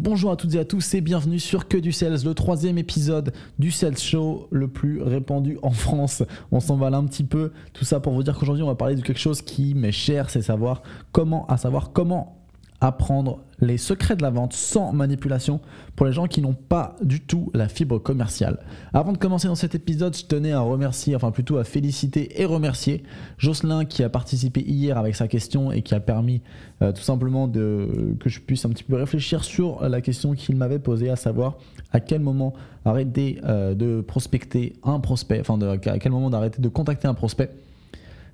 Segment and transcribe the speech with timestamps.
[0.00, 3.32] Bonjour à toutes et à tous et bienvenue sur Que du Sales, le troisième épisode
[3.58, 6.22] du Sales Show le plus répandu en France.
[6.52, 8.76] On s'en va là un petit peu, tout ça pour vous dire qu'aujourd'hui on va
[8.76, 12.37] parler de quelque chose qui m'est cher, c'est savoir comment, à savoir comment
[12.80, 15.60] apprendre les secrets de la vente sans manipulation
[15.96, 18.60] pour les gens qui n'ont pas du tout la fibre commerciale.
[18.92, 22.44] Avant de commencer dans cet épisode, je tenais à remercier, enfin plutôt à féliciter et
[22.44, 23.02] remercier
[23.36, 26.40] Jocelyn qui a participé hier avec sa question et qui a permis
[26.82, 30.54] euh, tout simplement de, que je puisse un petit peu réfléchir sur la question qu'il
[30.54, 31.58] m'avait posée, à savoir
[31.92, 36.68] à quel moment arrêter euh, de prospecter un prospect, enfin à quel moment d'arrêter de
[36.68, 37.50] contacter un prospect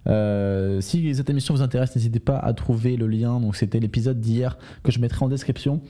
[0.06, 3.40] euh, si cette émission vous intéresse, n'hésitez pas à trouver le lien.
[3.40, 5.80] Donc c'était l'épisode d'hier que je mettrai en description.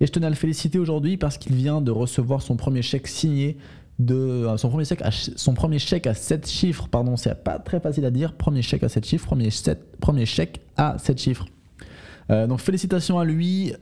[0.00, 3.06] Et je tenais à le féliciter aujourd'hui parce qu'il vient de recevoir son premier chèque
[3.06, 3.58] signé
[3.98, 6.88] de euh, son premier chèque à, son premier chèque à 7 chiffres.
[6.88, 8.32] Pardon, c'est pas très facile à dire.
[8.32, 9.50] Premier chèque à 7 chiffres, premier,
[10.00, 11.46] premier chèque à 7 chiffres.
[12.30, 13.74] Euh, donc félicitations à lui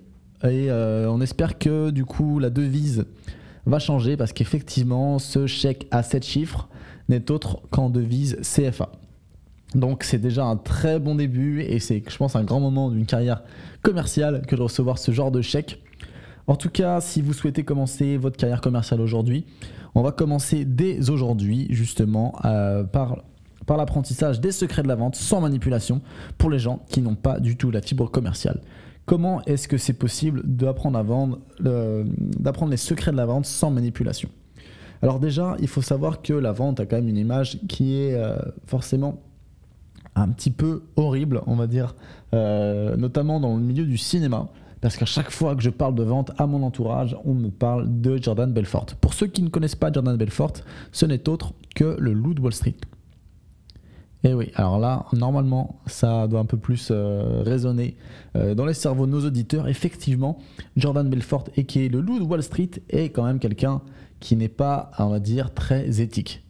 [0.44, 3.04] et on espère que du coup la devise
[3.66, 6.68] va changer parce qu'effectivement ce chèque à 7 chiffres
[7.08, 8.90] n'est autre qu'en devise CFA.
[9.74, 13.06] Donc c'est déjà un très bon début et c'est, je pense, un grand moment d'une
[13.06, 13.42] carrière
[13.82, 15.82] commerciale que de recevoir ce genre de chèque.
[16.46, 19.44] En tout cas, si vous souhaitez commencer votre carrière commerciale aujourd'hui,
[19.94, 23.22] on va commencer dès aujourd'hui justement euh, par,
[23.66, 26.00] par l'apprentissage des secrets de la vente sans manipulation
[26.38, 28.62] pour les gens qui n'ont pas du tout la fibre commerciale.
[29.04, 33.70] Comment est-ce que c'est possible d'apprendre à vendre, d'apprendre les secrets de la vente sans
[33.70, 34.28] manipulation?
[35.00, 38.14] Alors déjà, il faut savoir que la vente a quand même une image qui est
[38.14, 39.22] euh, forcément
[40.20, 41.94] un petit peu horrible, on va dire,
[42.34, 44.48] euh, notamment dans le milieu du cinéma.
[44.80, 48.00] Parce qu'à chaque fois que je parle de vente à mon entourage, on me parle
[48.00, 48.86] de Jordan Belfort.
[49.00, 50.52] Pour ceux qui ne connaissent pas Jordan Belfort,
[50.92, 52.76] ce n'est autre que le loup de Wall Street.
[54.24, 57.96] Et oui, alors là, normalement, ça doit un peu plus euh, résonner
[58.36, 59.68] euh, dans les cerveaux de nos auditeurs.
[59.68, 60.38] Effectivement,
[60.76, 63.80] Jordan Belfort, et qui est le loup de Wall Street, est quand même quelqu'un
[64.20, 66.44] qui n'est pas, on va dire, très éthique.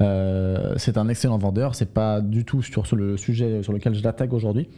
[0.00, 4.02] Euh, c'est un excellent vendeur, c'est pas du tout sur, le sujet sur lequel je
[4.02, 4.68] l'attaque aujourd'hui.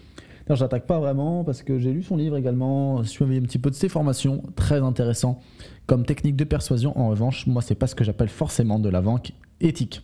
[0.49, 3.71] je l'attaque pas vraiment parce que j'ai lu son livre également, suivi un petit peu
[3.71, 5.41] de ses formations, très intéressant
[5.87, 6.99] comme technique de persuasion.
[6.99, 10.03] En revanche, moi, c'est pas ce que j'appelle forcément de la vente éthique.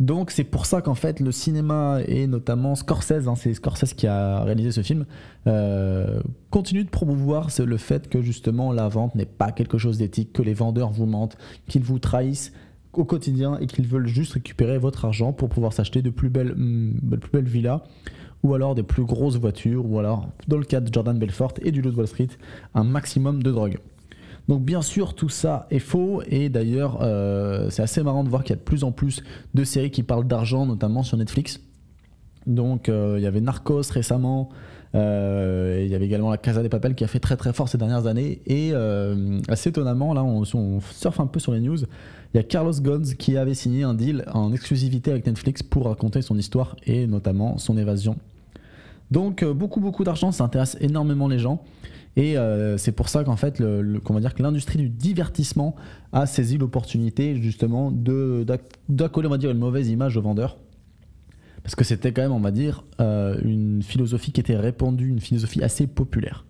[0.00, 4.06] Donc c'est pour ça qu'en fait le cinéma et notamment Scorsese, hein, c'est Scorsese qui
[4.06, 5.04] a réalisé ce film,
[5.46, 10.32] euh, continue de promouvoir le fait que justement la vente n'est pas quelque chose d'éthique,
[10.32, 11.36] que les vendeurs vous mentent,
[11.68, 12.54] qu'ils vous trahissent,
[12.92, 16.54] au quotidien et qu'ils veulent juste récupérer votre argent pour pouvoir s'acheter de plus belles,
[16.56, 17.82] mm, plus belles villas
[18.42, 21.72] ou alors des plus grosses voitures ou alors dans le cas de Jordan Belfort et
[21.72, 22.28] du lot de Wall Street
[22.74, 23.78] un maximum de drogue.
[24.48, 28.42] Donc bien sûr tout ça est faux et d'ailleurs euh, c'est assez marrant de voir
[28.42, 29.22] qu'il y a de plus en plus
[29.54, 31.60] de séries qui parlent d'argent notamment sur Netflix.
[32.46, 34.48] Donc euh, il y avait Narcos récemment,
[34.94, 37.68] euh, il y avait également la Casa des Papel qui a fait très très fort
[37.68, 38.72] ces dernières années et
[39.48, 41.78] assez étonnamment là on, surfe un peu sur les news
[42.32, 45.86] il y a Carlos Ghosn qui avait signé un deal en exclusivité avec Netflix pour
[45.86, 48.16] raconter son histoire et notamment son évasion.
[49.10, 51.64] Donc euh, beaucoup beaucoup d'argent, ça intéresse énormément les gens.
[52.16, 55.74] Et euh, c'est pour ça qu'en fait, le, dire que l'industrie du divertissement
[56.12, 57.92] a saisi l'opportunité justement
[58.88, 60.56] d'accoler, on va dire, une mauvaise image aux vendeurs.
[61.62, 65.20] Parce que c'était quand même, on va dire, euh, une philosophie qui était répandue, une
[65.20, 66.44] philosophie assez populaire.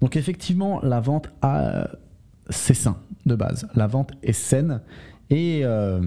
[0.00, 1.88] Donc effectivement, la vente a,
[2.48, 3.68] c'est sain de base.
[3.74, 4.80] La vente est saine
[5.30, 6.00] et euh,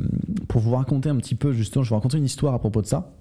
[0.50, 2.82] pour vous raconter un petit peu, justement, je vais vous raconter une histoire à propos
[2.82, 3.14] de ça.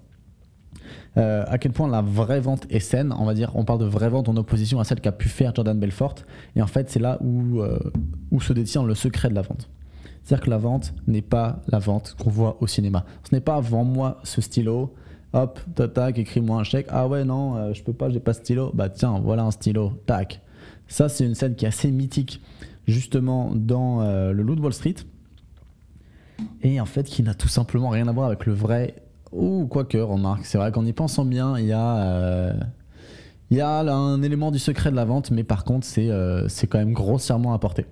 [1.17, 3.85] Euh, à quel point la vraie vente est saine, on va dire, on parle de
[3.85, 6.15] vraie vente en opposition à celle qu'a pu faire Jordan Belfort.
[6.55, 7.79] Et en fait, c'est là où, euh,
[8.31, 9.69] où se détient le secret de la vente.
[10.23, 13.05] C'est-à-dire que la vente n'est pas la vente qu'on voit au cinéma.
[13.29, 14.93] Ce n'est pas vends-moi ce stylo,
[15.33, 15.59] hop,
[15.93, 16.87] tac, écris-moi un chèque.
[16.89, 18.71] Ah ouais, non, je peux pas, j'ai pas stylo.
[18.73, 20.41] Bah tiens, voilà un stylo, tac.
[20.87, 22.41] Ça, c'est une scène qui est assez mythique,
[22.87, 24.95] justement, dans le Loup de Wall Street
[26.61, 28.95] et en fait qui n'a tout simplement rien à voir avec le vrai.
[29.31, 31.97] Ou quoique, remarque, c'est vrai qu'en y pensant bien, il y a.
[31.97, 32.53] Euh,
[33.49, 36.65] il y a un élément du secret de la vente, mais par contre, euh, c'est
[36.65, 37.85] quand même grossièrement apporté.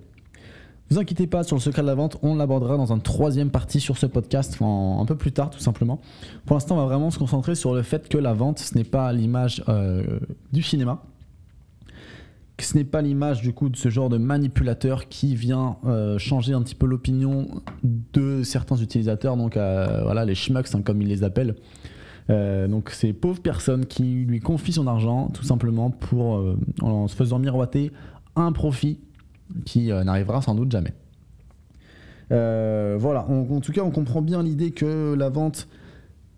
[0.92, 3.80] Vous inquiétez pas sur le secret de la vente, on l'abordera dans un troisième partie
[3.80, 6.02] sur ce podcast, un peu plus tard tout simplement.
[6.44, 8.84] Pour l'instant, on va vraiment se concentrer sur le fait que la vente, ce n'est
[8.84, 10.20] pas l'image euh,
[10.52, 11.02] du cinéma,
[12.58, 16.52] ce n'est pas l'image du coup de ce genre de manipulateur qui vient euh, changer
[16.52, 17.48] un petit peu l'opinion
[17.82, 21.54] de certains utilisateurs, donc euh, voilà les schmucks hein, comme ils les appellent.
[22.28, 26.42] Donc ces pauvres personnes qui lui confient son argent tout simplement pour
[26.80, 27.92] en se faisant miroiter
[28.36, 28.98] un profit
[29.64, 30.92] qui n'arrivera sans doute jamais.
[32.30, 35.68] voilà, en tout cas on comprend bien l'idée que la vente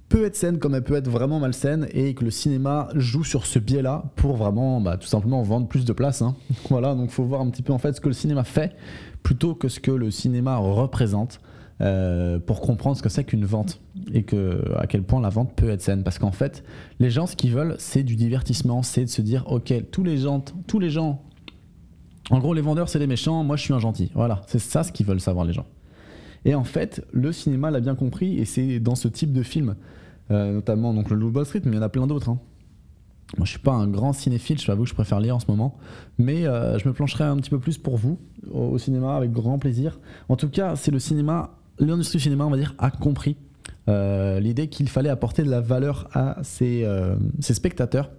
[0.08, 3.46] peut être saine comme elle peut être vraiment malsaine et que le cinéma joue sur
[3.46, 6.22] ce biais-là pour vraiment bah, tout simplement vendre plus de places.
[6.22, 6.36] Hein.
[6.70, 8.76] voilà, donc faut voir un petit peu en fait ce que le cinéma fait
[9.24, 11.40] plutôt que ce que le cinéma représente.
[11.80, 13.80] Euh, pour comprendre ce que c'est qu'une vente
[14.12, 16.04] et que, à quel point la vente peut être saine.
[16.04, 16.62] Parce qu'en fait,
[17.00, 20.18] les gens, ce qu'ils veulent, c'est du divertissement, c'est de se dire, ok, tous les
[20.18, 21.20] gens, tous les gens,
[22.30, 24.10] en gros, les vendeurs, c'est les méchants, moi, je suis un gentil.
[24.14, 25.66] Voilà, c'est ça ce qu'ils veulent savoir, les gens.
[26.44, 29.76] Et en fait, le cinéma l'a bien compris, et c'est dans ce type de film,
[30.30, 32.30] euh, notamment donc le Loup Street, mais il y en a plein d'autres.
[32.30, 32.38] Hein.
[33.38, 35.46] Moi, je suis pas un grand cinéphile, je t'avoue que je préfère lire en ce
[35.48, 35.76] moment,
[36.18, 38.18] mais euh, je me plancherai un petit peu plus pour vous
[38.52, 39.98] au cinéma avec grand plaisir.
[40.28, 43.36] En tout cas, c'est le cinéma l'industrie du cinéma, on va dire, a compris
[43.88, 46.86] euh, l'idée qu'il fallait apporter de la valeur à ses,
[47.40, 48.10] spectateurs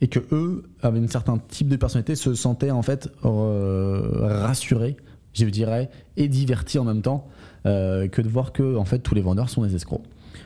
[0.00, 4.02] et que eux, avec un certain type de personnalité, se sentaient en fait euh,
[4.42, 4.96] rassurés,
[5.32, 7.28] je dirais, et divertis en même temps,
[7.64, 10.02] que de voir que en fait tous les vendeurs sont des escrocs.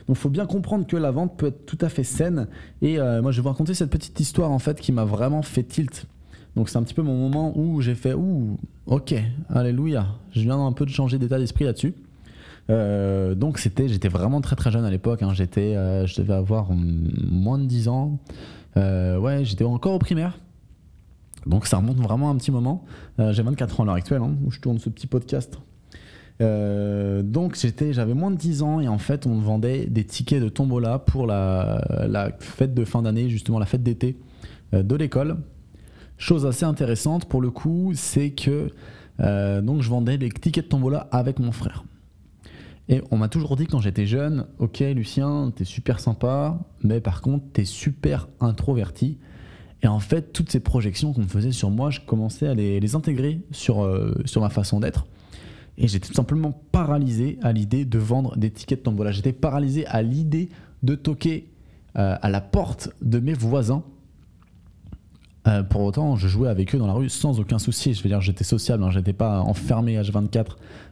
[0.07, 2.47] Donc il faut bien comprendre que la vente peut être tout à fait saine.
[2.81, 5.63] Et moi je vais vous raconter cette petite histoire en fait qui m'a vraiment fait
[5.63, 6.07] tilt
[6.55, 9.15] donc c'est un petit peu mon moment où j'ai fait ouh, ok,
[9.49, 10.07] alléluia.
[10.31, 11.93] Je viens un peu de changer d'état d'esprit là-dessus.
[12.69, 15.21] Euh, donc c'était, j'étais vraiment très très jeune à l'époque.
[15.21, 15.33] Hein.
[15.33, 18.19] J'étais, euh, je devais avoir moins de 10 ans.
[18.79, 20.39] Euh, ouais, j'étais encore au primaire.
[21.45, 22.83] Donc ça remonte vraiment un petit moment.
[23.17, 25.57] j'ai 24 ans à l'heure actuelle hein, où je tourne ce petit podcast.
[26.39, 30.49] donc j'étais, j'avais moins de 10 ans et en fait on vendait des tickets de
[30.49, 34.17] tombola pour la, fête de fin d'année, justement la fête d'été
[34.73, 35.37] de l'école.
[36.17, 38.69] Chose assez intéressante pour le coup, c'est que
[39.21, 41.83] euh, donc je vendais des tickets de tombola avec mon frère.
[42.89, 47.21] Et on m'a toujours dit quand j'étais jeune, ok Lucien, t'es super sympa, mais par
[47.21, 49.19] contre t'es super introverti.
[49.83, 53.41] Et en fait, toutes ces projections qu'on faisait sur moi, je commençais à les, intégrer
[53.51, 55.05] sur, euh, sur ma façon d'être.
[55.77, 59.11] Et j'étais tout simplement paralysé à l'idée de vendre des tickets de tombola.
[59.11, 60.49] J'étais paralysé à l'idée
[60.83, 61.47] de toquer
[61.95, 63.83] euh, à la porte de mes voisins
[65.47, 67.93] euh, pour autant, je jouais avec eux dans la rue sans aucun souci.
[67.93, 70.45] Je veux dire, j'étais sociable, hein, j'étais pas enfermé H24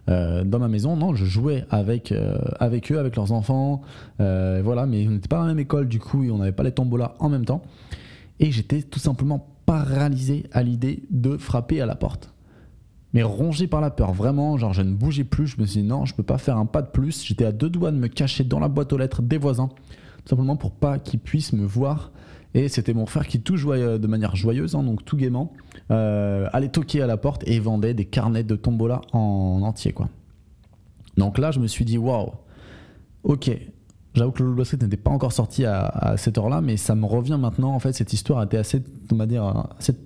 [0.09, 0.95] euh, dans ma maison.
[0.95, 3.81] Non, je jouais avec, euh, avec eux, avec leurs enfants.
[4.19, 6.63] voilà, mais on n'était pas dans la même école du coup et on n'avait pas
[6.63, 7.61] les tombolas en même temps.
[8.39, 12.33] Et j'étais tout simplement paralysé à l'idée de frapper à la porte.
[13.13, 15.47] Mais rongé par la peur, vraiment, genre je ne bougeais plus.
[15.47, 17.25] Je me suis dit non, je peux pas faire un pas de plus.
[17.25, 19.69] J'étais à deux doigts de me cacher dans la boîte aux lettres des voisins,
[20.23, 22.11] tout simplement pour pas qu'ils puissent me voir
[22.53, 25.53] et c'était mon frère qui, tout jouait de manière joyeuse, hein, donc tout gaiement,
[25.91, 29.94] euh, allait toquer à la porte et vendait des carnets de tombola en entier.
[29.94, 30.09] Quoi.
[31.17, 32.31] Donc là, je me suis dit, waouh,
[33.23, 33.51] ok,
[34.17, 37.05] J'avoue que le Loup Street n'était pas encore sorti à, cette heure-là, mais ça me
[37.05, 37.75] revient maintenant.
[37.75, 39.99] En fait, cette histoire a été assez, on va dire, cette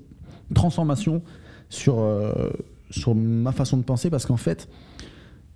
[0.54, 1.22] transformation
[1.70, 2.50] sur, euh,
[2.90, 4.68] sur ma façon de penser, parce qu'en fait,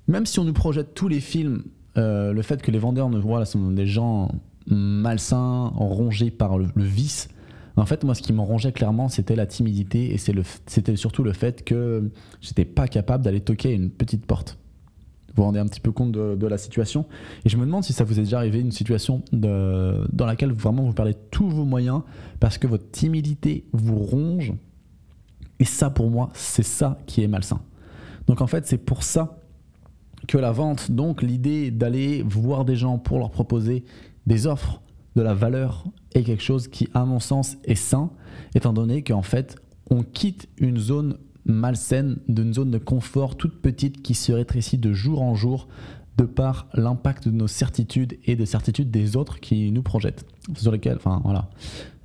[0.08, 1.64] même si on nous projette tous les films,
[1.98, 4.32] euh, le fait que les vendeurs ne voient là, sont des gens
[4.68, 7.30] malsain, rongé par le, vice.
[7.78, 11.34] En fait, moi, ce qui me rongeait clairement, c'était la timidité et c'était surtout le
[11.34, 12.10] fait que
[12.42, 14.58] j'étais pas capable d'aller toquer une petite porte.
[15.30, 17.06] Vous vous rendez un petit peu compte de, la situation?
[17.44, 20.84] Et je me demande si ça vous est déjà arrivé une situation dans laquelle vraiment
[20.84, 22.02] vous perdez tous vos moyens
[22.40, 24.54] parce que votre timidité vous ronge.
[25.60, 27.60] Et ça, pour moi, c'est ça qui est malsain.
[28.28, 29.38] Donc en fait, c'est pour ça
[30.28, 33.84] que la vente, donc l'idée d'aller voir des gens pour leur proposer
[34.28, 34.82] des offres,
[35.16, 38.12] de la valeur est quelque chose qui, à mon sens, est sain,
[38.54, 39.56] étant donné qu'en fait,
[39.90, 44.94] on quitte une zone malsaine, d'une zone de confort toute petite qui se rétrécit de
[44.94, 45.68] jour en jour
[46.18, 50.26] de par l'impact de nos certitudes et des certitudes des autres qui nous projettent.
[50.56, 51.50] Sur lesquelles, enfin voilà,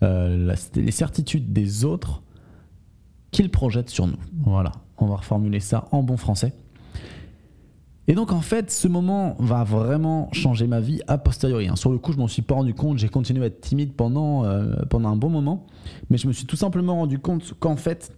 [0.03, 2.23] euh, les certitudes des autres
[3.31, 4.19] qu'ils projettent sur nous.
[4.45, 6.53] Voilà, on va reformuler ça en bon français.
[8.11, 11.69] Et donc en fait, ce moment va vraiment changer ma vie a posteriori.
[11.69, 11.77] Hein.
[11.77, 14.45] Sur le coup, je m'en suis pas rendu compte, j'ai continué à être timide pendant,
[14.45, 15.65] euh, pendant un bon moment,
[16.11, 18.11] mais je me suis tout simplement rendu compte qu'en fait,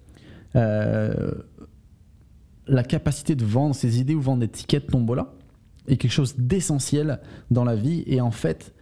[0.56, 1.32] euh,
[2.66, 5.34] la capacité de vendre ses idées ou vendre des tickets tombola
[5.87, 7.20] est quelque chose d'essentiel
[7.50, 8.02] dans la vie.
[8.06, 8.72] Et en fait,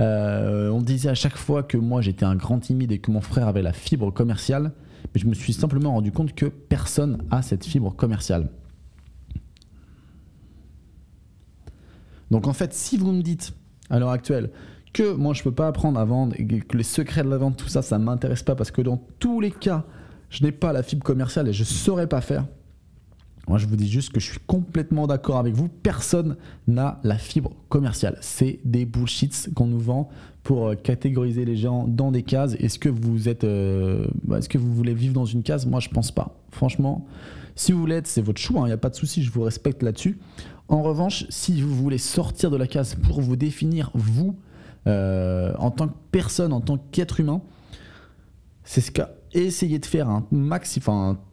[0.00, 3.22] euh, on disait à chaque fois que moi j'étais un grand timide et que mon
[3.22, 4.72] frère avait la fibre commerciale,
[5.14, 8.50] mais je me suis simplement rendu compte que personne a cette fibre commerciale.
[12.30, 13.54] Donc en fait, si vous me dites
[13.90, 14.50] à l'heure actuelle
[14.92, 17.56] que moi je peux pas apprendre à vendre et que les secrets de la vente,
[17.56, 19.84] tout ça, ça m'intéresse pas parce que dans tous les cas,
[20.30, 22.46] je n'ai pas la fibre commerciale et je saurais pas faire.
[23.48, 25.68] Moi, je vous dis juste que je suis complètement d'accord avec vous.
[25.68, 28.18] Personne n'a la fibre commerciale.
[28.20, 30.10] C'est des bullshits qu'on nous vend
[30.42, 32.54] pour catégoriser les gens dans des cases.
[32.56, 33.46] Est-ce que vous êtes,
[34.24, 35.64] bah, est-ce que vous voulez vivre dans une case?
[35.64, 36.38] Moi, je pense pas.
[36.50, 37.06] Franchement,
[37.58, 38.60] si vous être, c'est votre choix.
[38.60, 39.22] Il hein, n'y a pas de souci.
[39.22, 40.18] Je vous respecte là-dessus.
[40.68, 44.38] En revanche, si vous voulez sortir de la case pour vous définir vous
[44.86, 47.42] en tant que personne, en tant qu'être humain,
[48.64, 50.26] c'est ce qu'a essayé de faire un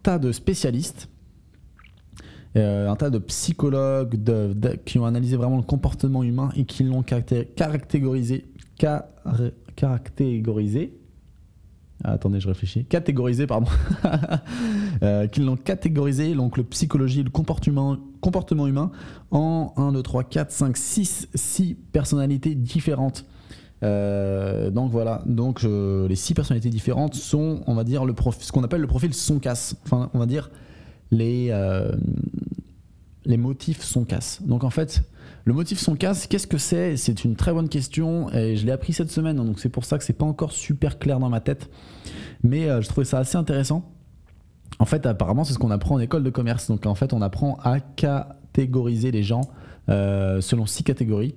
[0.03, 1.08] tas de spécialistes
[2.58, 4.17] euh, un tas de psychologues
[4.86, 8.46] qui ont analysé vraiment le comportement humain et qui l'ont caractérisé,
[9.75, 10.98] caractérisé
[12.03, 12.85] ah, attendez, je réfléchis.
[12.85, 13.67] Catégorisé, pardon.
[15.03, 18.91] euh, qui l'ont catégorisé, donc le psychologie le comportement, comportement humain,
[19.31, 23.25] en 1, 2, 3, 4, 5, 6, 6 personnalités différentes.
[23.83, 28.63] Euh, donc voilà, donc les six personnalités différentes sont, on va dire, le ce qu'on
[28.63, 29.75] appelle le profil son casse.
[29.83, 30.49] Enfin, on va dire
[31.11, 31.91] les, euh,
[33.25, 34.41] les motifs sont casse.
[34.43, 35.03] Donc en fait,
[35.45, 36.97] le motif son casse, qu'est-ce que c'est?
[36.97, 39.85] C'est une très bonne question et je l'ai appris cette semaine, hein, donc c'est pour
[39.85, 41.69] ça que c'est pas encore super clair dans ma tête.
[42.43, 43.91] Mais euh, je trouvais ça assez intéressant.
[44.79, 46.67] En fait, apparemment, c'est ce qu'on apprend en école de commerce.
[46.67, 49.41] Donc en fait, on apprend à catégoriser les gens
[49.87, 51.35] euh, selon six catégories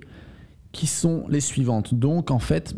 [0.71, 1.93] qui sont les suivantes.
[1.93, 2.75] Donc en fait,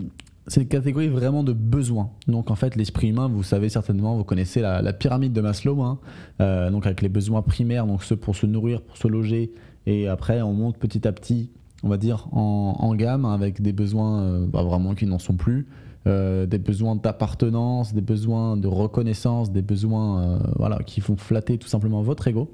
[0.47, 2.09] c'est une catégorie vraiment de besoins.
[2.27, 6.00] Donc en fait, l'esprit humain, vous savez certainement, vous connaissez la, pyramide de Maslow, hein.
[6.41, 9.53] euh, donc avec les besoins primaires, donc ceux pour se nourrir, pour se loger,
[9.85, 11.50] et après on monte petit à petit,
[11.83, 15.67] on va dire en, gamme avec des besoins euh, bah, vraiment qui n'en sont plus,
[16.07, 21.67] euh, des besoins d'appartenance, des besoins de reconnaissance, des besoins voilà qui font flatter tout
[21.67, 22.53] simplement votre ego.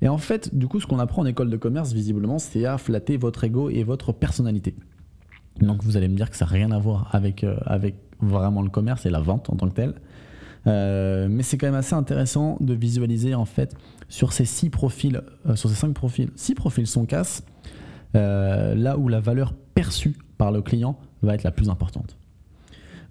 [0.00, 2.78] Et en fait, du coup, ce qu'on apprend en école de commerce, visiblement, c'est à
[2.78, 4.74] flatter votre ego et votre personnalité.
[5.60, 8.62] Donc vous allez me dire que ça n'a rien à voir avec, euh, avec vraiment
[8.62, 9.94] le commerce et la vente en tant que telle.
[10.66, 13.74] Euh, mais c'est quand même assez intéressant de visualiser en fait
[14.08, 17.44] sur ces six profils, euh, sur ces cinq profils, six profils sont casse,
[18.14, 22.18] là où la valeur perçue par le client va être la plus importante.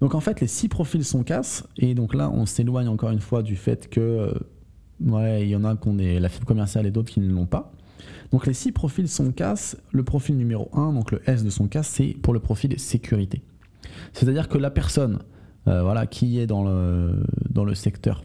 [0.00, 3.20] Donc en fait, les six profils sont casse, et donc là, on s'éloigne encore une
[3.20, 4.32] fois du fait que,
[5.04, 7.46] ouais, il y en a qui ont la fibre commerciale et d'autres qui ne l'ont
[7.46, 7.72] pas.
[8.30, 11.68] Donc les six profils son casse, le profil numéro 1, donc le S de son
[11.68, 13.42] casse, c'est pour le profil sécurité.
[14.12, 15.20] C'est-à-dire que la personne euh,
[15.66, 18.24] voilà, qui est dans le, dans le secteur,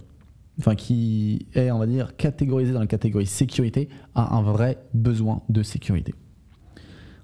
[0.59, 5.41] enfin qui est, on va dire, catégorisée dans la catégorie sécurité, a un vrai besoin
[5.49, 6.13] de sécurité.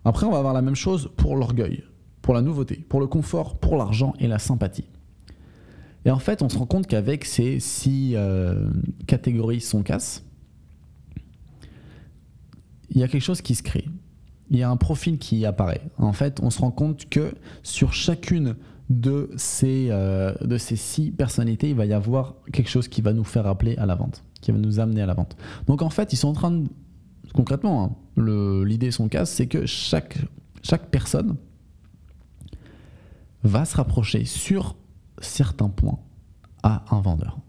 [0.06, 1.84] Après, on va avoir la même chose pour l'orgueil,
[2.22, 4.86] pour la nouveauté, pour le confort, pour l'argent et la sympathie.
[6.06, 8.70] Et en fait, on se rend compte qu'avec ces six euh,
[9.08, 10.26] catégories son casse,
[12.90, 13.86] il y a quelque chose qui se crée.
[14.50, 15.82] Il y a un profil qui apparaît.
[15.98, 18.56] En fait, on se rend compte que sur chacune
[19.00, 23.14] de ces, euh, de ces six personnalités, il va y avoir quelque chose qui va
[23.14, 25.36] nous faire appeler à la vente, qui va nous amener à la vente.
[25.68, 26.68] Donc en fait, ils sont en train de...
[27.34, 30.20] Concrètement, hein, l'idée, son cas, c'est que chaque,
[30.62, 31.36] chaque personne
[33.44, 34.76] va se rapprocher sur
[35.20, 36.00] certains points
[36.62, 37.40] à un vendeur.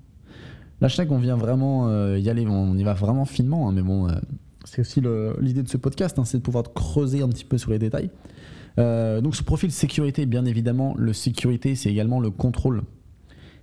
[0.80, 3.72] Là, je sais qu'on vient vraiment euh, y aller, on y va vraiment finement, hein,
[3.72, 4.14] mais bon, euh,
[4.64, 5.02] c'est aussi
[5.40, 8.10] l'idée de ce podcast, hein, c'est de pouvoir creuser un petit peu sur les détails.
[8.78, 12.83] Euh, donc ce profil sécurité, bien évidemment, le sécurité, c'est également le contrôle.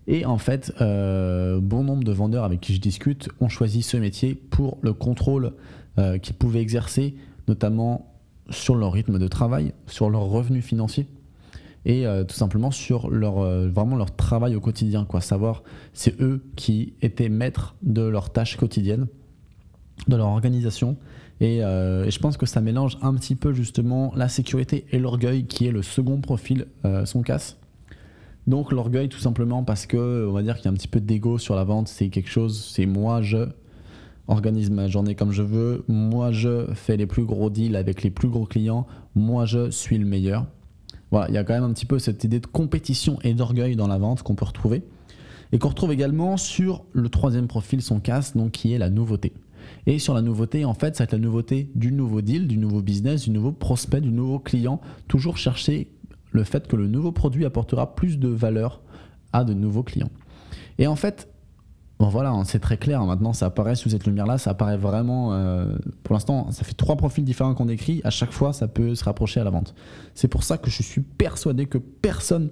[0.08, 3.98] Et en fait, euh, bon nombre de vendeurs avec qui je discute ont choisi ce
[3.98, 5.54] métier pour le contrôle
[6.00, 7.16] euh, qu'ils pouvaient exercer,
[7.48, 8.14] notamment
[8.50, 11.08] sur leur rythme de travail, sur leurs revenus financiers
[11.84, 13.40] et tout simplement sur leur,
[13.70, 15.04] vraiment leur travail au quotidien.
[15.04, 15.20] Quoi.
[15.20, 15.64] Savoir,
[15.94, 19.08] c'est eux qui étaient maîtres de leurs tâches quotidiennes
[20.08, 20.98] de leur organisation.
[21.42, 25.46] Euh, et, je pense que ça mélange un petit peu justement la sécurité et l'orgueil,
[25.46, 27.58] qui est le second profil euh, son casse.
[28.48, 31.00] Donc l'orgueil tout simplement parce que on va dire qu'il y a un petit peu
[31.00, 33.48] d'ego sur la vente, c'est quelque chose, c'est moi je
[34.28, 38.10] organise ma journée comme je veux, moi je fais les plus gros deals avec les
[38.10, 40.48] plus gros clients, moi je suis le meilleur.
[41.12, 43.76] Voilà, il y a quand même un petit peu cette idée de compétition et d'orgueil
[43.76, 44.82] dans la vente qu'on peut retrouver
[45.52, 49.34] et qu'on retrouve également sur le troisième profil son casse, donc qui est la nouveauté.
[49.88, 52.58] Et sur la nouveauté, en fait, ça va être la nouveauté du nouveau deal, du
[52.58, 54.80] nouveau business, du nouveau prospect, du nouveau client.
[55.08, 55.92] Toujours chercher
[56.32, 58.82] le fait que le nouveau produit apportera plus de valeur
[59.34, 60.10] à de nouveaux clients.
[60.78, 61.30] Et en fait,
[62.00, 63.02] bon voilà, hein, c'est très clair.
[63.02, 64.38] Hein, maintenant, ça apparaît sous cette lumière-là.
[64.38, 65.34] Ça apparaît vraiment.
[65.34, 68.02] Euh, pour l'instant, ça fait trois profils différents qu'on décrit.
[68.04, 69.74] À chaque fois, ça peut se rapprocher à la vente.
[70.16, 72.50] C'est pour ça que je suis persuadé que personne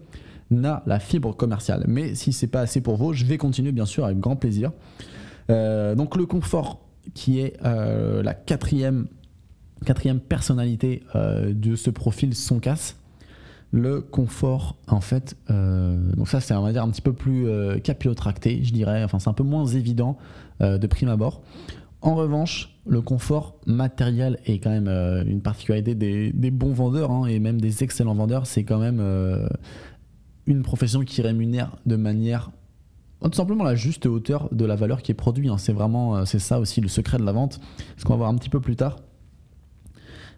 [0.52, 1.86] n'a la fibre commerciale.
[1.88, 4.72] Mais si c'est pas assez pour vous, je vais continuer bien sûr avec grand plaisir.
[5.50, 6.80] Euh, donc le confort,
[7.14, 9.08] qui est euh, la quatrième,
[9.86, 12.98] quatrième personnalité euh, de ce profil son casse.
[13.72, 17.48] Le confort, en fait, euh, donc ça c'est on va dire un petit peu plus
[17.84, 20.18] capillotracté, je dirais, enfin c'est un peu moins évident
[20.60, 21.44] de prime abord.
[22.02, 24.88] En revanche, le confort matériel est quand même
[25.28, 28.48] une particularité des, bons vendeurs hein, et même des excellents vendeurs.
[28.48, 29.00] C'est quand même
[30.48, 32.50] une profession qui rémunère de manière
[33.22, 35.50] tout simplement la juste hauteur de la valeur qui est produite.
[35.50, 35.58] Hein.
[35.58, 37.60] C'est vraiment euh, c'est ça aussi le secret de la vente.
[37.98, 38.98] Ce qu'on va voir un petit peu plus tard.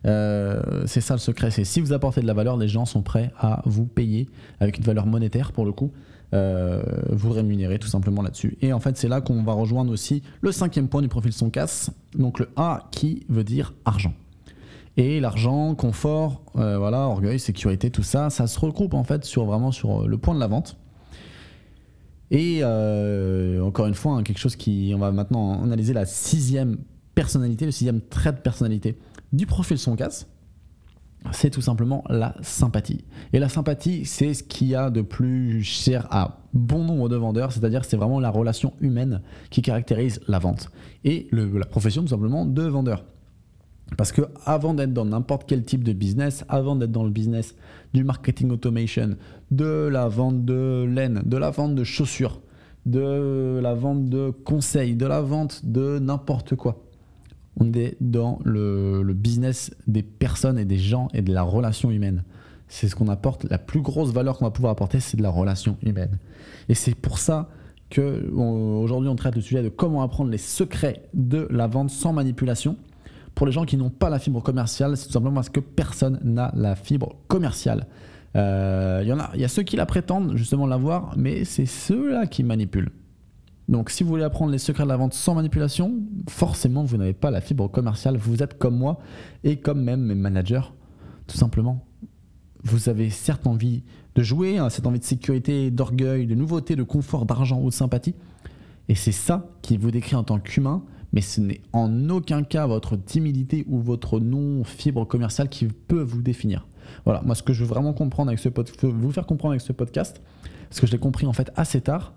[0.04, 3.32] c'est ça le secret, c'est si vous apportez de la valeur, les gens sont prêts
[3.38, 4.28] à vous payer
[4.60, 5.92] avec une valeur monétaire pour le coup.
[6.34, 8.58] Euh, vous rémunérer tout simplement là-dessus.
[8.62, 11.50] Et en fait, c'est là qu'on va rejoindre aussi le cinquième point du profil son
[11.50, 14.14] casse, donc le A qui veut dire argent.
[14.96, 19.44] Et l'argent, confort, euh, voilà, orgueil, sécurité, tout ça, ça se regroupe en fait sur
[19.44, 20.78] vraiment sur le point de la vente.
[22.32, 26.78] Et euh, encore une fois, hein, quelque chose qui, on va maintenant analyser la sixième
[27.14, 28.98] personnalité, le sixième trait de personnalité
[29.34, 30.28] du profil son casse
[31.32, 33.06] c'est tout simplement la sympathie.
[33.34, 37.16] Et la sympathie, c'est ce qu'il y a de plus cher à bon nombre de
[37.16, 40.70] vendeurs, c'est-à-dire c'est vraiment la relation humaine qui caractérise la vente
[41.04, 43.06] et la profession tout simplement de vendeur.
[43.98, 47.56] Parce que avant d'être dans n'importe quel type de business, avant d'être dans le business
[47.94, 49.16] du marketing automation,
[49.52, 52.42] de la vente de laine, de la vente de chaussures,
[52.86, 56.84] de la vente de conseils, de la vente de n'importe quoi,
[57.60, 62.24] on est dans le, business des personnes et des gens et de la relation humaine.
[62.68, 65.30] C'est ce qu'on apporte, la plus grosse valeur qu'on va pouvoir apporter, c'est de la
[65.30, 66.18] relation humaine.
[66.70, 67.50] Et c'est pour ça
[67.90, 72.14] que aujourd'hui on traite le sujet de comment apprendre les secrets de la vente sans
[72.14, 72.78] manipulation.
[73.42, 76.20] Pour les gens qui n'ont pas la fibre commerciale, c'est tout simplement parce que personne
[76.24, 77.88] n'a la fibre commerciale.
[78.36, 81.44] Il euh, y en a, il y a ceux qui la prétendent justement l'avoir, mais
[81.44, 82.92] c'est ceux-là qui manipulent.
[83.68, 87.14] Donc si vous voulez apprendre les secrets de la vente sans manipulation, forcément vous n'avez
[87.14, 89.00] pas la fibre commerciale, vous êtes comme moi
[89.44, 90.72] et comme même mes managers,
[91.26, 91.84] tout simplement.
[92.64, 93.82] Vous avez certes envie
[94.14, 97.74] de jouer, hein, cette envie de sécurité, d'orgueil, de nouveauté, de confort, d'argent ou de
[97.74, 98.14] sympathie.
[98.88, 100.84] Et c'est ça qui vous décrit en tant qu'humain,
[101.14, 106.22] mais ce n'est en aucun cas votre timidité ou votre non-fibre commerciale qui peut vous
[106.22, 106.68] définir.
[107.06, 109.62] Voilà, moi ce que je veux vraiment comprendre avec ce podcast, vous faire comprendre avec
[109.62, 110.22] ce podcast,
[110.70, 112.14] parce que je l'ai compris en fait assez tard,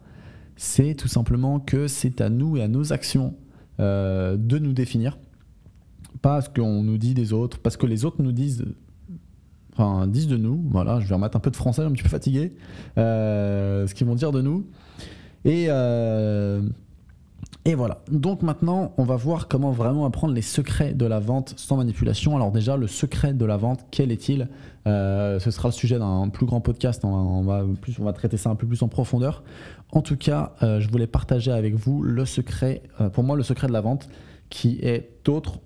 [0.57, 3.35] c'est tout simplement que c'est à nous et à nos actions
[3.81, 5.19] euh, de nous définir.
[6.23, 8.65] Pas ce qu'on nous dit des autres, parce que les autres nous disent,
[9.73, 10.65] enfin, disent de nous.
[10.71, 12.53] Voilà, je vais remettre un peu de français, un petit peu fatigué.
[12.99, 14.67] Euh, ce qu'ils vont dire de nous.
[15.45, 16.63] Et, euh,
[17.67, 18.03] et voilà.
[18.11, 22.37] Donc maintenant, on va voir comment vraiment apprendre les secrets de la vente sans manipulation.
[22.37, 24.49] Alors déjà, le secret de la vente, quel est-il?
[24.87, 27.05] Euh, Ce sera le sujet d'un plus grand podcast.
[27.07, 29.43] On va, traiter ça un peu plus en profondeur.
[29.93, 33.43] En tout cas, euh, je voulais partager avec vous le secret, euh, pour moi, le
[33.43, 34.11] secret de la vente,
[34.51, 35.61] qui est autre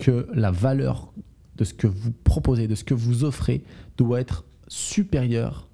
[0.00, 1.12] que la valeur
[1.54, 3.62] de ce que vous proposez, de ce que vous offrez,
[3.96, 5.68] doit être supérieure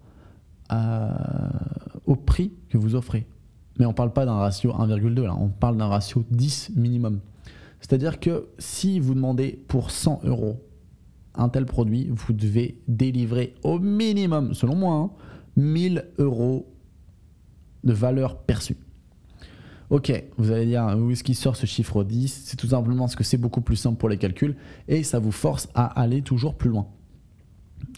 [2.07, 3.27] au prix que vous offrez.
[3.79, 7.21] Mais on ne parle pas d'un ratio 1,2, là, on parle d'un ratio 10 minimum.
[7.81, 10.63] C'est-à-dire que si vous demandez pour 100 euros
[11.35, 15.11] un tel produit, vous devez délivrer au minimum, selon moi,
[15.57, 16.73] 1000 hein, euros
[17.85, 18.77] de valeur perçue.
[19.91, 23.15] Ok, vous allez dire, où est-ce qu'il sort ce chiffre 10 C'est tout simplement parce
[23.15, 24.57] que c'est beaucoup plus simple pour les calculs
[24.89, 26.89] et ça vous force à aller toujours plus loin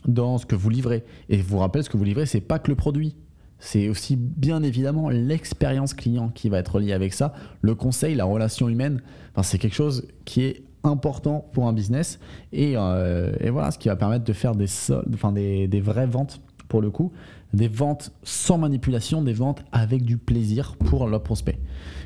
[0.07, 1.05] dans ce que vous livrez.
[1.31, 3.17] Et je vous rappelle, ce que vous livrez, c'est pas que le produit.
[3.59, 8.25] C'est aussi bien évidemment l'expérience client qui va être liée avec ça, le conseil, la
[8.25, 9.03] relation humaine.
[9.33, 12.21] Enfin, c'est quelque chose qui est important pour un business
[12.53, 14.69] et, euh, voilà ce qui va permettre de faire des,
[15.13, 17.13] enfin, des, des, vraies ventes pour le coup,
[17.53, 21.59] des ventes sans manipulation, des ventes avec du plaisir pour le prospect.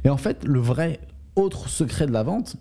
[0.05, 1.01] Et en fait, le vrai
[1.37, 2.57] autre secret de la vente,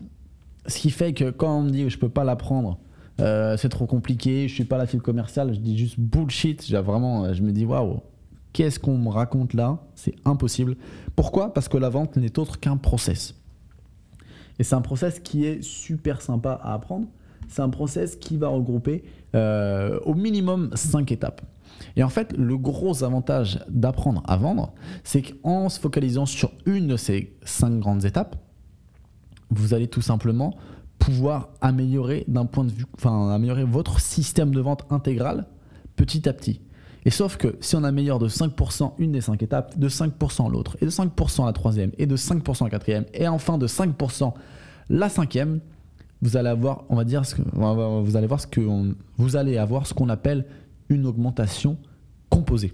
[0.65, 2.77] ce qui fait que quand on me dit je peux pas l'apprendre,
[3.19, 7.33] euh, c'est trop compliqué, je suis pas la fibre commerciale, je dis juste bullshit, vraiment,
[7.33, 8.01] je me dis waouh,
[8.53, 10.75] Qu'est-ce qu'on me raconte là C'est impossible.
[11.15, 11.53] Pourquoi?
[11.53, 13.35] Parce que la vente n'est autre qu'un process.
[14.59, 17.07] Et c'est un process qui est super sympa à apprendre.
[17.47, 19.03] C'est un process qui va regrouper
[19.35, 21.41] euh, au minimum 5 étapes.
[21.95, 26.87] Et en fait, le gros avantage d'apprendre à vendre, c'est qu'en se focalisant sur une
[26.87, 28.35] de ces 5 grandes étapes,
[29.49, 30.55] vous allez tout simplement
[30.99, 35.47] pouvoir améliorer d'un point de vue, enfin améliorer votre système de vente intégral
[35.95, 36.61] petit à petit.
[37.05, 40.77] Et sauf que si on améliore de 5% une des 5 étapes, de 5% l'autre,
[40.81, 44.33] et de 5% la troisième, et de 5% la quatrième, et enfin de 5%
[44.89, 45.61] la cinquième,
[46.21, 48.61] vous allez avoir, on va dire, vous allez voir ce que
[49.17, 50.45] vous allez avoir ce qu'on appelle
[50.89, 51.77] une augmentation
[52.29, 52.73] composée.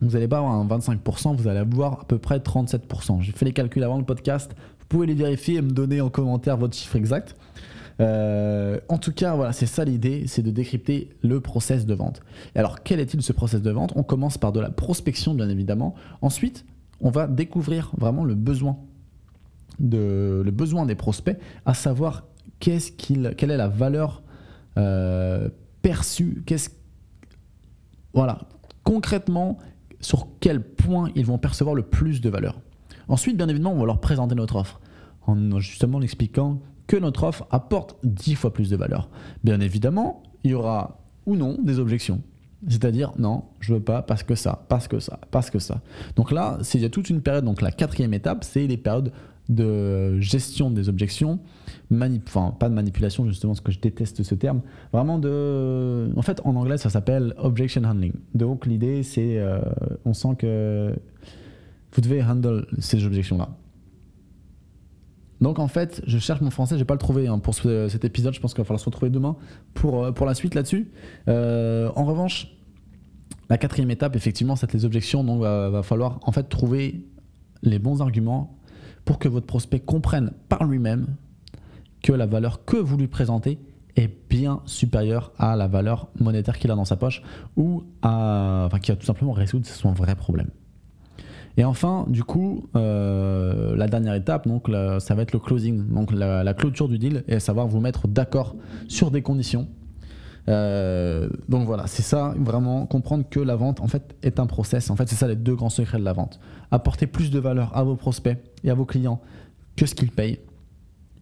[0.00, 3.22] Vous n'allez pas avoir un 25%, vous allez avoir à peu près 37%.
[3.22, 4.54] J'ai fait les calculs avant le podcast.
[4.80, 7.34] Vous pouvez les vérifier et me donner en commentaire votre chiffre exact.
[8.00, 12.20] Euh, en tout cas, voilà, c'est ça l'idée, c'est de décrypter le process de vente.
[12.54, 13.92] Alors, quel est-il ce process de vente?
[13.96, 15.94] On commence par de la prospection, bien évidemment.
[16.22, 16.64] Ensuite,
[17.00, 18.78] on va découvrir vraiment le besoin.
[19.78, 22.24] de, le besoin des prospects, à savoir
[22.60, 24.22] qu'est-ce qu'il, quelle est la valeur
[24.78, 25.48] euh,
[25.82, 26.70] perçue, qu'est-ce,
[28.12, 28.38] voilà,
[28.84, 29.58] concrètement,
[30.00, 32.60] sur quel point ils vont percevoir le plus de valeur.
[33.08, 34.80] Ensuite, bien évidemment, on va leur présenter notre offre,
[35.26, 39.08] en justement expliquant que notre offre apporte 10 fois plus de valeur.
[39.42, 42.20] Bien évidemment, il y aura ou non des objections.
[42.68, 45.82] C'est-à-dire, non, je veux pas parce que ça, parce que ça, parce que ça.
[46.16, 49.12] Donc là, il y a toute une période, donc la quatrième étape, c'est les périodes
[49.50, 51.38] de gestion des objections,
[52.26, 56.10] enfin pas de manipulation justement, parce que je déteste ce terme, vraiment de...
[56.16, 58.14] En fait, en anglais, ça s'appelle objection handling.
[58.34, 59.60] Donc l'idée, c'est, euh,
[60.06, 60.94] on sent que
[61.92, 63.50] vous devez handle ces objections-là.
[65.44, 68.02] Donc en fait, je cherche mon français, je vais pas le trouver hein, pour cet
[68.02, 69.36] épisode, je pense qu'il va falloir se retrouver demain
[69.74, 70.90] pour, euh, la suite là-dessus.
[71.28, 72.48] Euh, en revanche,
[73.50, 77.06] la quatrième étape, effectivement, c'est les objections, donc va, va falloir en fait trouver
[77.62, 78.58] les bons arguments
[79.04, 81.08] pour que votre prospect comprenne par lui-même
[82.02, 83.58] que la valeur que vous lui présentez
[83.96, 87.22] est bien supérieure à la valeur monétaire qu'il a dans sa poche
[87.58, 88.06] ou qui
[88.92, 90.48] a tout simplement résoudre son vrai problème.
[91.56, 96.12] Et enfin, du coup, euh, la dernière étape, donc, ça va être le closing, donc
[96.12, 98.56] la, clôture du deal, et à savoir vous mettre d'accord
[98.88, 99.68] sur des conditions.
[100.48, 104.90] Euh, donc voilà, c'est ça, vraiment comprendre que la vente, en fait, est un process.
[104.90, 106.40] En fait, c'est ça les deux grands secrets de la vente.
[106.70, 109.20] Apporter plus de valeur à vos prospects et à vos clients
[109.76, 110.40] que ce qu'ils payent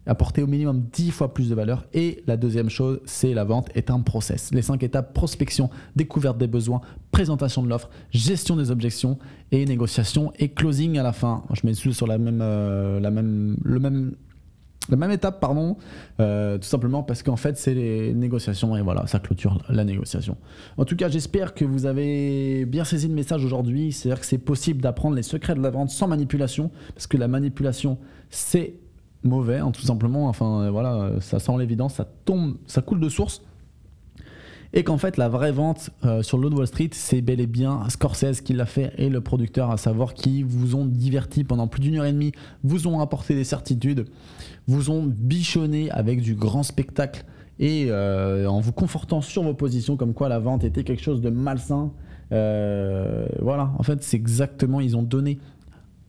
[0.05, 1.85] apporter au minimum 10 fois plus de valeur.
[1.93, 4.51] Et la deuxième chose, c'est la vente est un process.
[4.53, 9.17] Les cinq étapes, prospection, découverte des besoins, présentation de l'offre, gestion des objections
[9.51, 11.43] et négociation et closing à la fin.
[11.53, 14.15] Je mets sur la même, euh, la même, le même,
[14.89, 15.77] la même étape, pardon,
[16.19, 20.37] euh, tout simplement parce qu'en fait, c'est les négociations et voilà, ça clôture la négociation.
[20.77, 23.93] En tout cas, j'espère que vous avez bien saisi le message aujourd'hui.
[23.93, 27.27] C'est-à-dire que c'est possible d'apprendre les secrets de la vente sans manipulation, parce que la
[27.27, 27.97] manipulation,
[28.29, 28.75] c'est
[29.23, 30.27] mauvais, hein, tout simplement.
[30.27, 33.41] Enfin, euh, voilà, ça sent l'évidence, ça tombe, ça coule de source.
[34.75, 37.87] Et qu'en fait, la vraie vente euh, sur le Wall Street, c'est bel et bien
[37.89, 41.79] Scorsese qui l'a fait et le producteur, à savoir qui vous ont diverti pendant plus
[41.79, 42.31] d'une heure et demie,
[42.63, 44.05] vous ont apporté des certitudes,
[44.65, 47.23] vous ont bichonné avec du grand spectacle
[47.59, 51.21] et euh, en vous confortant sur vos positions, comme quoi la vente était quelque chose
[51.21, 51.91] de malsain.
[52.31, 55.37] voilà, en fait, c'est exactement, ils ont donné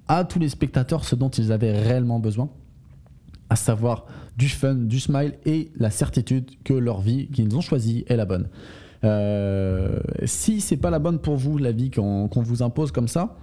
[0.09, 2.48] à tous les spectateurs ce dont ils avaient réellement besoin
[3.50, 8.04] à savoir du fun, du smile et la certitude que leur vie qu'ils ont choisie
[8.09, 8.48] est la bonne.
[9.04, 13.37] Euh, si c'est pas la bonne pour vous, la vie qu'on vous impose comme ça,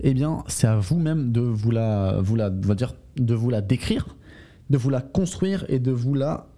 [0.00, 4.16] eh bien, c'est à vous-même de vous la, vous la, dire, de vous la décrire,
[4.68, 6.48] de vous la construire et de vous la,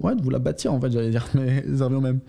[0.00, 2.20] ouais, de vous la bâtir en fait, j'allais dire, mais ça même.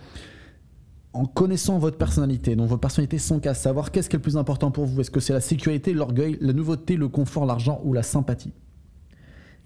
[1.14, 4.38] En connaissant votre personnalité, donc votre personnalité sans qu'à savoir qu'est-ce qui est le plus
[4.38, 5.02] important pour vous.
[5.02, 8.54] Est-ce que c'est la sécurité, l'orgueil, la nouveauté, le confort, l'argent ou la sympathie?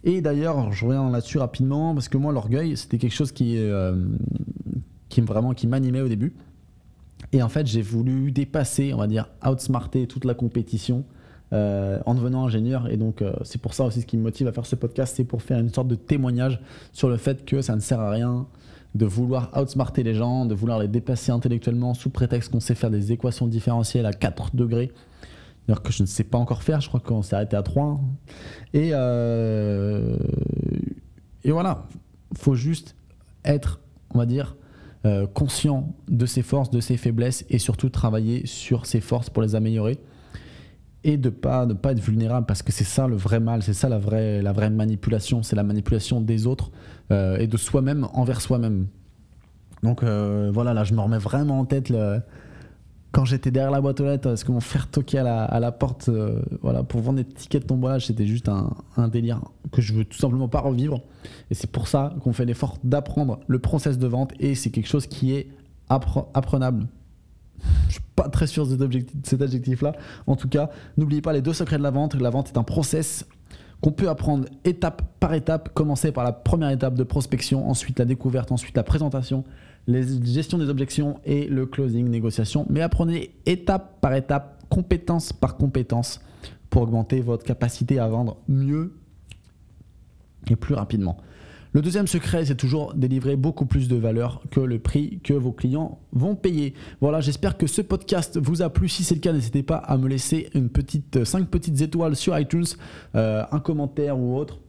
[0.03, 3.95] Et d'ailleurs, je reviens là-dessus rapidement parce que moi, l'orgueil, c'était quelque chose qui, euh,
[5.09, 6.33] qui vraiment qui m'animait au début.
[7.33, 11.05] Et en fait, j'ai voulu dépasser, on va dire, outsmarter toute la compétition
[11.53, 12.89] euh, en devenant ingénieur.
[12.89, 15.13] Et donc, euh, c'est pour ça aussi ce qui me motive à faire ce podcast,
[15.15, 16.59] c'est pour faire une sorte de témoignage
[16.93, 18.47] sur le fait que ça ne sert à rien
[18.95, 22.89] de vouloir outsmarter les gens, de vouloir les dépasser intellectuellement sous prétexte qu'on sait faire
[22.89, 24.91] des équations différentielles à 4 degrés
[25.67, 27.99] que je ne sais pas encore faire, je crois qu'on s'est arrêté à 3.
[28.73, 30.17] Et, euh,
[31.43, 31.87] et voilà,
[32.37, 32.95] faut juste
[33.45, 33.79] être,
[34.13, 34.57] on va dire,
[35.05, 39.41] euh, conscient de ses forces, de ses faiblesses et surtout travailler sur ses forces pour
[39.41, 39.99] les améliorer
[41.03, 43.73] et de pas ne pas être vulnérable parce que c'est ça le vrai mal, c'est
[43.73, 46.69] ça la vraie la vraie manipulation, c'est la manipulation des autres
[47.11, 48.87] euh, et de soi-même envers soi-même.
[49.81, 52.21] Donc voilà, là je me remets vraiment en tête le,
[53.11, 56.07] quand j'étais derrière la boîte aux lettres, parce que mon frère toquait à la, porte
[56.09, 60.05] euh, voilà, pour vendre des tickets de tombolage, c'était juste un, délire que je veux
[60.05, 61.01] tout simplement pas revivre.
[61.49, 64.87] Et c'est pour ça qu'on fait l'effort d'apprendre le process de vente et c'est quelque
[64.87, 65.49] chose qui est
[65.89, 66.87] apprenable.
[67.87, 68.89] Je suis pas très sûr de
[69.23, 69.93] cet adjectif-là.
[70.25, 72.15] En tout cas, n'oubliez pas les deux secrets de la vente.
[72.15, 73.27] La vente est un process
[73.81, 78.05] qu'on peut apprendre étape par étape, commencer par la première étape de prospection, ensuite la
[78.05, 79.43] découverte, ensuite la présentation,
[79.87, 82.65] les gestions des objections et le closing, négociation.
[82.69, 86.21] Mais apprenez étape par étape, compétence par compétence,
[86.69, 88.93] pour augmenter votre capacité à vendre mieux
[90.49, 91.17] et plus rapidement.
[91.73, 95.53] Le deuxième secret, c'est toujours délivrer beaucoup plus de valeur que le prix que vos
[95.53, 96.73] clients vont payer.
[96.99, 98.89] Voilà, j'espère que ce podcast vous a plu.
[98.89, 102.37] Si c'est le cas, n'hésitez pas à me laisser une petite, 5 petites étoiles sur
[102.37, 102.65] iTunes,
[103.15, 104.59] euh, un commentaire ou autre.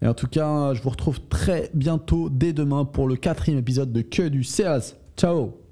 [0.00, 3.92] Et en tout cas, je vous retrouve très bientôt dès demain pour le quatrième épisode
[3.92, 4.82] de Que du Sales.
[5.16, 5.67] Ciao